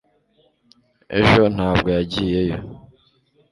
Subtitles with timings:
[1.19, 2.57] ejo ntabwo yagiyeyo